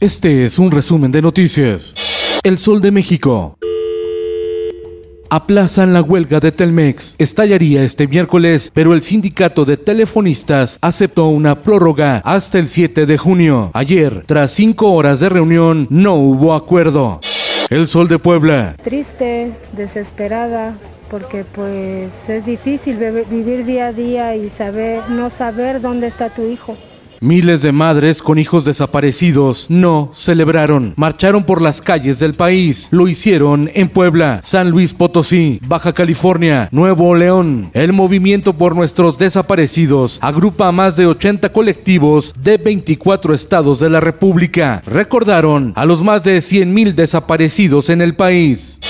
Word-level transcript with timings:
Este 0.00 0.44
es 0.44 0.58
un 0.58 0.70
resumen 0.70 1.12
de 1.12 1.20
noticias. 1.20 2.40
El 2.42 2.56
Sol 2.56 2.80
de 2.80 2.90
México. 2.90 3.58
Aplazan 5.28 5.92
la 5.92 6.00
huelga 6.00 6.40
de 6.40 6.52
Telmex. 6.52 7.16
Estallaría 7.18 7.82
este 7.82 8.08
miércoles, 8.08 8.70
pero 8.72 8.94
el 8.94 9.02
sindicato 9.02 9.66
de 9.66 9.76
telefonistas 9.76 10.78
aceptó 10.80 11.28
una 11.28 11.54
prórroga 11.54 12.22
hasta 12.24 12.58
el 12.58 12.68
7 12.68 13.04
de 13.04 13.18
junio. 13.18 13.72
Ayer, 13.74 14.24
tras 14.24 14.52
cinco 14.52 14.90
horas 14.94 15.20
de 15.20 15.28
reunión, 15.28 15.86
no 15.90 16.14
hubo 16.14 16.54
acuerdo. 16.54 17.20
El 17.68 17.86
Sol 17.86 18.08
de 18.08 18.18
Puebla. 18.18 18.76
Triste, 18.82 19.52
desesperada, 19.76 20.78
porque 21.10 21.44
pues 21.44 22.10
es 22.26 22.46
difícil 22.46 22.96
vivir 23.30 23.66
día 23.66 23.88
a 23.88 23.92
día 23.92 24.34
y 24.34 24.48
saber 24.48 25.02
no 25.10 25.28
saber 25.28 25.82
dónde 25.82 26.06
está 26.06 26.30
tu 26.30 26.46
hijo. 26.46 26.78
Miles 27.22 27.60
de 27.60 27.70
madres 27.70 28.22
con 28.22 28.38
hijos 28.38 28.64
desaparecidos 28.64 29.66
no 29.68 30.10
celebraron, 30.14 30.94
marcharon 30.96 31.44
por 31.44 31.60
las 31.60 31.82
calles 31.82 32.18
del 32.18 32.32
país. 32.32 32.88
Lo 32.92 33.08
hicieron 33.08 33.70
en 33.74 33.90
Puebla, 33.90 34.40
San 34.42 34.70
Luis 34.70 34.94
Potosí, 34.94 35.60
Baja 35.66 35.92
California, 35.92 36.70
Nuevo 36.72 37.14
León. 37.14 37.70
El 37.74 37.92
movimiento 37.92 38.54
por 38.54 38.74
nuestros 38.74 39.18
desaparecidos 39.18 40.18
agrupa 40.22 40.68
a 40.68 40.72
más 40.72 40.96
de 40.96 41.04
80 41.04 41.52
colectivos 41.52 42.32
de 42.42 42.56
24 42.56 43.34
estados 43.34 43.80
de 43.80 43.90
la 43.90 44.00
República. 44.00 44.82
Recordaron 44.86 45.74
a 45.76 45.84
los 45.84 46.02
más 46.02 46.24
de 46.24 46.40
100 46.40 46.72
mil 46.72 46.96
desaparecidos 46.96 47.90
en 47.90 48.00
el 48.00 48.16
país. 48.16 48.80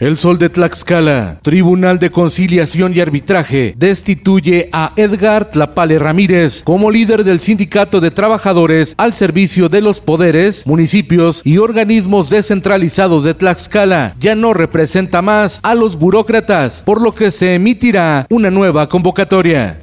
El 0.00 0.16
Sol 0.16 0.38
de 0.38 0.48
Tlaxcala, 0.48 1.40
Tribunal 1.42 1.98
de 1.98 2.10
Conciliación 2.10 2.94
y 2.94 3.00
Arbitraje, 3.00 3.74
destituye 3.76 4.68
a 4.72 4.92
Edgar 4.94 5.50
Tlapale 5.50 5.98
Ramírez 5.98 6.62
como 6.62 6.92
líder 6.92 7.24
del 7.24 7.40
Sindicato 7.40 8.00
de 8.00 8.12
Trabajadores 8.12 8.94
al 8.96 9.12
servicio 9.12 9.68
de 9.68 9.80
los 9.80 10.00
poderes, 10.00 10.64
municipios 10.68 11.42
y 11.44 11.58
organismos 11.58 12.30
descentralizados 12.30 13.24
de 13.24 13.34
Tlaxcala. 13.34 14.14
Ya 14.20 14.36
no 14.36 14.54
representa 14.54 15.20
más 15.20 15.58
a 15.64 15.74
los 15.74 15.98
burócratas, 15.98 16.84
por 16.84 17.02
lo 17.02 17.12
que 17.12 17.32
se 17.32 17.56
emitirá 17.56 18.24
una 18.30 18.52
nueva 18.52 18.88
convocatoria. 18.88 19.80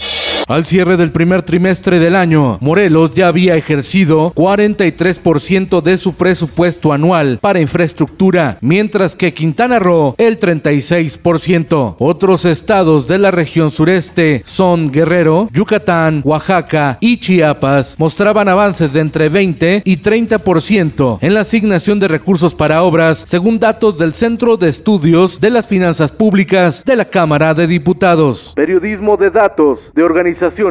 Al 0.48 0.64
cierre 0.64 0.96
del 0.96 1.12
primer 1.12 1.42
trimestre 1.42 1.98
del 1.98 2.16
año, 2.16 2.60
Morelos 2.62 3.16
ya 3.16 3.30
había 3.30 3.56
ejercido 3.56 4.32
43% 4.36 5.82
de 5.82 5.98
su 5.98 6.14
presupuesto 6.14 6.94
anual 6.94 7.40
para 7.42 7.60
infraestructura, 7.60 8.60
mientras 8.62 9.16
que 9.16 9.34
Quintana 9.34 9.80
Roo 9.80 10.14
el 10.20 10.40
36%. 10.40 11.96
Otros 11.98 12.46
estados 12.46 13.08
de 13.08 13.18
la 13.18 13.32
región 13.32 13.72
sureste 13.72 14.44
son 14.46 14.92
Guerrero, 14.92 15.50
Yucatán, 15.52 16.22
Oaxaca 16.24 17.00
y 17.02 17.18
Chiapas 17.18 17.96
mostraban 17.98 18.48
avances 18.48 18.94
de 18.94 19.00
entre 19.00 19.30
20 19.30 19.82
y 19.84 19.98
30% 19.98 21.18
en 21.22 21.34
la 21.34 21.40
asignación 21.40 22.00
de 22.00 22.08
recursos 22.08 22.54
para 22.54 22.84
obras, 22.84 23.24
según 23.26 23.60
datos 23.60 23.98
del 23.98 24.14
Centro 24.14 24.58
de 24.58 24.70
Estudios 24.70 25.40
de 25.40 25.50
las 25.50 25.68
Finanzas 25.68 26.12
Públicas 26.12 26.86
de 26.86 26.98
la 26.98 27.06
Cámara 27.06 27.56
de 27.56 27.66
Diputados. 27.66 28.54
Periodismo 28.56 29.18
de 29.18 29.32
datos 29.32 29.80
de 29.96 30.04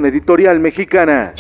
Editorial 0.07 0.61
Mexicana. 0.61 1.33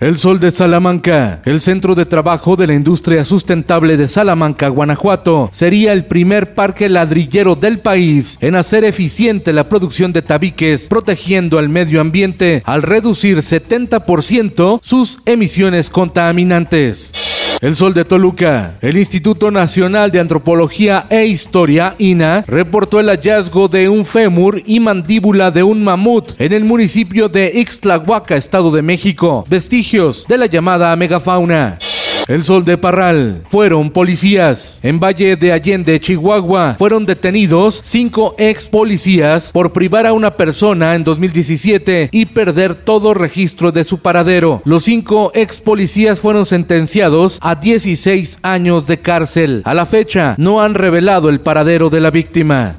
El 0.00 0.18
Sol 0.18 0.40
de 0.40 0.50
Salamanca, 0.50 1.40
el 1.44 1.60
centro 1.60 1.94
de 1.94 2.04
trabajo 2.04 2.56
de 2.56 2.66
la 2.66 2.74
industria 2.74 3.24
sustentable 3.24 3.96
de 3.96 4.08
Salamanca, 4.08 4.68
Guanajuato, 4.68 5.48
sería 5.52 5.92
el 5.92 6.04
primer 6.04 6.54
parque 6.54 6.88
ladrillero 6.88 7.54
del 7.54 7.78
país 7.78 8.36
en 8.40 8.56
hacer 8.56 8.84
eficiente 8.84 9.52
la 9.52 9.64
producción 9.64 10.12
de 10.12 10.22
tabiques, 10.22 10.88
protegiendo 10.88 11.58
al 11.58 11.68
medio 11.68 12.00
ambiente 12.00 12.62
al 12.66 12.82
reducir 12.82 13.38
70% 13.38 14.80
sus 14.82 15.20
emisiones 15.26 15.90
contaminantes. 15.90 17.23
El 17.60 17.76
Sol 17.76 17.94
de 17.94 18.04
Toluca. 18.04 18.74
El 18.80 18.96
Instituto 18.96 19.50
Nacional 19.50 20.10
de 20.10 20.20
Antropología 20.20 21.06
e 21.08 21.26
Historia, 21.26 21.94
INA, 21.98 22.44
reportó 22.46 23.00
el 23.00 23.08
hallazgo 23.08 23.68
de 23.68 23.88
un 23.88 24.04
fémur 24.04 24.62
y 24.66 24.80
mandíbula 24.80 25.50
de 25.50 25.62
un 25.62 25.82
mamut 25.82 26.38
en 26.38 26.52
el 26.52 26.64
municipio 26.64 27.28
de 27.28 27.52
Ixtlahuaca, 27.54 28.36
Estado 28.36 28.70
de 28.70 28.82
México. 28.82 29.44
Vestigios 29.48 30.26
de 30.28 30.38
la 30.38 30.46
llamada 30.46 30.94
megafauna. 30.96 31.78
El 32.26 32.42
Sol 32.42 32.64
de 32.64 32.78
Parral. 32.78 33.42
Fueron 33.48 33.90
policías. 33.90 34.80
En 34.82 34.98
Valle 34.98 35.36
de 35.36 35.52
Allende, 35.52 36.00
Chihuahua, 36.00 36.76
fueron 36.78 37.04
detenidos 37.04 37.80
cinco 37.84 38.34
ex 38.38 38.68
policías 38.68 39.52
por 39.52 39.72
privar 39.72 40.06
a 40.06 40.14
una 40.14 40.34
persona 40.34 40.94
en 40.94 41.04
2017 41.04 42.08
y 42.12 42.26
perder 42.26 42.74
todo 42.74 43.12
registro 43.12 43.72
de 43.72 43.84
su 43.84 43.98
paradero. 43.98 44.62
Los 44.64 44.84
cinco 44.84 45.32
ex 45.34 45.60
policías 45.60 46.20
fueron 46.20 46.46
sentenciados 46.46 47.38
a 47.42 47.56
16 47.56 48.38
años 48.42 48.86
de 48.86 49.00
cárcel. 49.00 49.62
A 49.64 49.74
la 49.74 49.84
fecha, 49.84 50.34
no 50.38 50.62
han 50.62 50.74
revelado 50.74 51.28
el 51.28 51.40
paradero 51.40 51.90
de 51.90 52.00
la 52.00 52.10
víctima. 52.10 52.76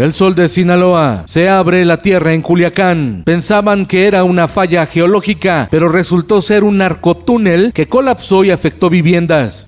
El 0.00 0.14
sol 0.14 0.34
de 0.34 0.48
Sinaloa. 0.48 1.24
Se 1.26 1.50
abre 1.50 1.84
la 1.84 1.98
tierra 1.98 2.32
en 2.32 2.40
Culiacán. 2.40 3.20
Pensaban 3.26 3.84
que 3.84 4.06
era 4.06 4.24
una 4.24 4.48
falla 4.48 4.86
geológica, 4.86 5.68
pero 5.70 5.90
resultó 5.90 6.40
ser 6.40 6.64
un 6.64 6.78
narcotúnel 6.78 7.74
que 7.74 7.86
colapsó 7.86 8.42
y 8.42 8.50
afectó 8.50 8.88
viviendas. 8.88 9.66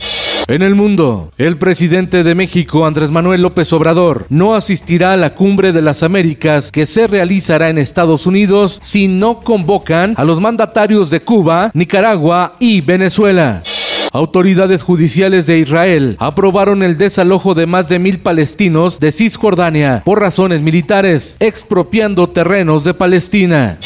En 0.49 0.63
el 0.63 0.75
mundo, 0.75 1.31
el 1.37 1.59
presidente 1.59 2.25
de 2.25 2.35
México, 2.35 2.87
Andrés 2.87 3.11
Manuel 3.11 3.43
López 3.43 3.71
Obrador, 3.75 4.25
no 4.31 4.55
asistirá 4.55 5.13
a 5.13 5.19
la 5.19 5.35
cumbre 5.35 5.71
de 5.71 5.83
las 5.83 6.03
Américas 6.03 6.73
que 6.73 6.87
se 6.87 7.07
realizará 7.07 7.69
en 7.69 7.77
Estados 7.77 8.27
Unidos 8.27 8.79
si 8.81 9.09
no 9.09 9.41
convocan 9.41 10.15
a 10.17 10.25
los 10.25 10.41
mandatarios 10.41 11.11
de 11.11 11.21
Cuba, 11.21 11.71
Nicaragua 11.75 12.55
y 12.59 12.81
Venezuela. 12.81 13.63
Autoridades 14.13 14.83
judiciales 14.83 15.47
de 15.47 15.59
Israel 15.59 16.17
aprobaron 16.19 16.83
el 16.83 16.99
desalojo 16.99 17.55
de 17.55 17.65
más 17.65 17.89
de 17.89 17.99
mil 17.99 18.19
palestinos 18.19 19.01
de 19.01 19.11
Cisjordania 19.11 20.03
por 20.05 20.21
razones 20.21 20.61
militares, 20.61 21.39
expropiando 21.41 22.29
terrenos 22.29 22.85
de 22.85 22.93
Palestina. 22.93 23.79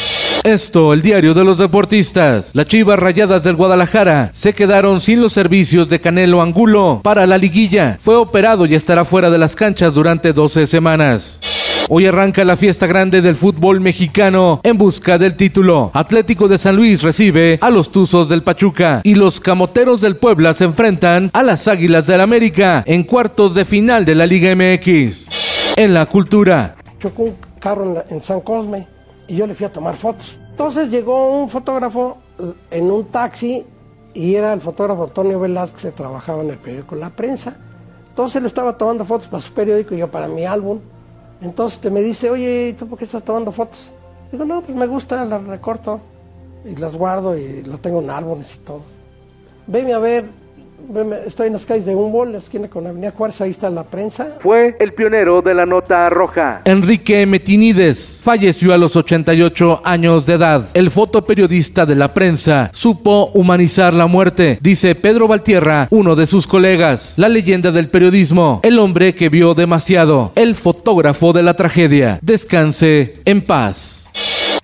Esto, 0.43 0.93
el 0.93 1.01
diario 1.01 1.33
de 1.33 1.45
los 1.45 1.57
deportistas. 1.57 2.51
Las 2.53 2.67
Chivas 2.67 2.99
Rayadas 2.99 3.43
del 3.43 3.55
Guadalajara 3.55 4.29
se 4.33 4.53
quedaron 4.53 4.99
sin 4.99 5.21
los 5.21 5.31
servicios 5.31 5.87
de 5.87 6.01
Canelo 6.01 6.41
Angulo 6.41 6.99
para 7.03 7.25
la 7.25 7.37
liguilla. 7.37 7.97
Fue 8.01 8.17
operado 8.17 8.65
y 8.65 8.75
estará 8.75 9.05
fuera 9.05 9.29
de 9.29 9.37
las 9.37 9.55
canchas 9.55 9.93
durante 9.93 10.33
12 10.33 10.67
semanas. 10.67 11.39
Hoy 11.89 12.05
arranca 12.05 12.43
la 12.43 12.57
fiesta 12.57 12.85
grande 12.85 13.21
del 13.21 13.35
fútbol 13.35 13.79
mexicano 13.79 14.59
en 14.63 14.77
busca 14.77 15.17
del 15.17 15.37
título. 15.37 15.89
Atlético 15.93 16.49
de 16.49 16.57
San 16.57 16.75
Luis 16.75 17.01
recibe 17.01 17.57
a 17.61 17.69
los 17.69 17.93
Tuzos 17.93 18.27
del 18.27 18.43
Pachuca 18.43 18.99
y 19.05 19.15
los 19.15 19.39
Camoteros 19.39 20.01
del 20.01 20.17
Puebla 20.17 20.53
se 20.53 20.65
enfrentan 20.65 21.31
a 21.31 21.43
las 21.43 21.69
Águilas 21.69 22.05
del 22.05 22.19
América 22.19 22.83
en 22.85 23.03
cuartos 23.03 23.55
de 23.55 23.63
final 23.63 24.03
de 24.03 24.15
la 24.15 24.25
Liga 24.25 24.53
MX. 24.53 25.77
En 25.77 25.93
la 25.93 26.07
cultura. 26.07 26.75
Chocó 26.99 27.23
un 27.23 27.37
carro 27.57 28.03
en, 28.09 28.21
San 28.21 28.41
Cosme 28.41 28.85
y 29.29 29.37
yo 29.37 29.47
le 29.47 29.55
fui 29.55 29.65
a 29.65 29.71
tomar 29.71 29.95
fotos. 29.95 30.37
Entonces 30.49 30.91
llegó 30.91 31.41
un 31.41 31.47
fotógrafo 31.49 32.17
en 32.69 32.91
un 32.91 33.05
taxi 33.05 33.65
y 34.13 34.35
era 34.35 34.51
el 34.51 34.59
fotógrafo 34.59 35.05
Antonio 35.05 35.39
Velázquez 35.39 35.83
que 35.83 35.91
trabajaba 35.91 36.43
en 36.43 36.49
el 36.49 36.57
periódico 36.57 36.95
La 36.95 37.11
Prensa. 37.11 37.55
Entonces 38.09 38.35
él 38.35 38.45
estaba 38.45 38.77
tomando 38.77 39.05
fotos 39.05 39.29
para 39.29 39.41
su 39.41 39.53
periódico 39.53 39.95
y 39.95 39.99
yo 39.99 40.11
para 40.11 40.27
mi 40.27 40.43
álbum. 40.43 40.81
Entonces 41.41 41.79
te 41.79 41.89
me 41.89 42.01
dice, 42.01 42.29
oye, 42.29 42.75
¿tú 42.77 42.87
por 42.87 42.97
qué 42.97 43.05
estás 43.05 43.23
tomando 43.23 43.51
fotos? 43.51 43.91
Digo, 44.31 44.45
no, 44.45 44.61
pues 44.61 44.77
me 44.77 44.87
gusta, 44.87 45.23
las 45.25 45.43
recorto 45.43 45.99
y 46.65 46.75
las 46.75 46.95
guardo 46.95 47.37
y 47.37 47.63
lo 47.63 47.77
tengo 47.77 48.01
en 48.01 48.09
árboles 48.09 48.47
y 48.55 48.59
todo. 48.59 48.81
Venme 49.67 49.93
a 49.93 49.99
ver, 49.99 50.25
estoy 51.25 51.47
en 51.47 51.53
las 51.53 51.65
calles 51.65 51.85
de 51.85 51.95
Humboldt, 51.95 52.35
esquina 52.35 52.67
con 52.67 52.87
Avenida 52.87 53.11
Juárez, 53.11 53.41
ahí 53.41 53.51
está 53.51 53.69
la 53.69 53.83
prensa. 53.83 54.37
Fue 54.41 54.75
el 54.79 54.93
pionero 54.93 55.41
de 55.41 55.53
la 55.53 55.65
nota 55.65 56.09
roja. 56.09 56.61
Enrique 56.65 57.25
Metinides 57.25 58.21
falleció 58.23 58.73
a 58.73 58.77
los 58.77 58.95
88 58.95 59.81
años 59.83 60.25
de 60.25 60.33
edad. 60.35 60.65
El 60.73 60.91
fotoperiodista 60.91 61.85
de 61.85 61.95
la 61.95 62.13
prensa 62.13 62.69
supo 62.73 63.31
humanizar 63.33 63.93
la 63.93 64.07
muerte, 64.07 64.57
dice 64.61 64.95
Pedro 64.95 65.27
Valtierra, 65.27 65.87
uno 65.91 66.15
de 66.15 66.27
sus 66.27 66.47
colegas. 66.47 67.15
La 67.17 67.29
leyenda 67.29 67.71
del 67.71 67.89
periodismo, 67.89 68.61
el 68.63 68.79
hombre 68.79 69.15
que 69.15 69.29
vio 69.29 69.53
demasiado, 69.53 70.31
el 70.35 70.55
fotógrafo 70.55 71.33
de 71.33 71.43
la 71.43 71.53
tragedia. 71.53 72.19
Descanse 72.21 73.15
en 73.25 73.41
paz. 73.41 74.06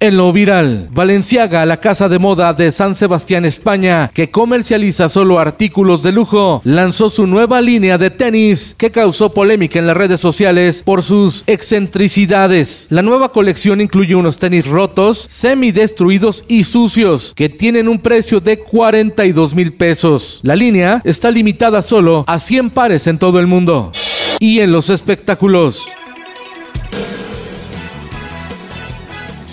En 0.04 0.18
lo 0.18 0.34
viral, 0.34 0.90
Valenciaga, 0.92 1.66
la 1.66 1.78
casa 1.78 2.10
de 2.10 2.20
moda 2.20 2.52
de 2.52 2.74
San 2.74 2.94
Sebastián, 2.94 3.46
España, 3.46 4.12
que 4.14 4.30
comercializa 4.30 5.08
solo 5.08 5.40
artículos 5.40 6.04
de 6.04 6.12
lujo, 6.12 6.62
lanzó 6.66 7.08
su 7.08 7.26
nueva 7.26 7.62
línea 7.62 7.98
de 7.98 8.10
tenis 8.10 8.76
que 8.78 8.92
causó 8.92 9.34
polémica 9.34 9.80
en 9.80 9.88
las 9.88 9.96
redes 9.96 10.20
sociales 10.20 10.84
por 10.84 11.04
sus 11.04 11.46
excentricidades. 11.48 12.88
La 12.90 13.02
nueva 13.02 13.32
colección 13.32 13.80
incluye 13.80 14.14
unos 14.14 14.40
tenis 14.40 14.68
rotos, 14.68 15.20
semidestruidos 15.20 16.44
y 16.50 16.66
sucios 16.66 17.32
que 17.34 17.48
tienen 17.48 17.88
un 17.88 18.00
precio 18.00 18.42
de 18.42 18.60
42 18.60 19.56
mil 19.56 19.72
pesos. 19.72 20.42
La 20.44 20.58
línea 20.58 21.02
está 21.06 21.32
limitada 21.32 21.82
solo 21.82 22.26
a 22.28 22.42
100 22.42 22.72
pares 22.72 23.08
en 23.08 23.20
todo 23.20 23.40
el 23.40 23.48
mundo. 23.48 23.94
Y 24.42 24.60
en 24.60 24.74
los 24.74 24.90
espectáculos. 24.90 25.88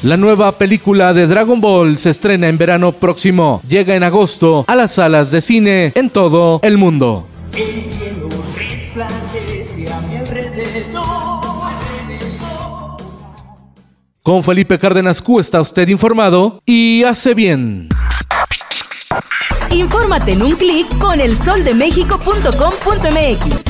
La 0.03 0.17
nueva 0.17 0.57
película 0.57 1.13
de 1.13 1.27
Dragon 1.27 1.61
Ball 1.61 1.99
se 1.99 2.09
estrena 2.09 2.49
en 2.49 2.57
verano 2.57 2.93
próximo. 2.93 3.61
Llega 3.69 3.95
en 3.95 4.03
agosto 4.03 4.65
a 4.67 4.75
las 4.75 4.95
salas 4.95 5.31
de 5.31 5.43
cine 5.43 5.93
en 5.95 6.09
todo 6.09 6.59
el 6.63 6.79
mundo. 6.79 7.27
Con 14.23 14.43
Felipe 14.43 14.79
Cárdenas 14.79 15.21
Q 15.21 15.41
está 15.41 15.61
usted 15.61 15.87
informado 15.89 16.63
y 16.65 17.05
hace 17.05 17.35
bien. 17.35 17.91
Infórmate 19.71 20.33
en 20.33 20.43
un 20.43 20.57
clic 20.57 20.89
con 20.99 21.21
elsoldemexico.com.mx. 21.21 23.70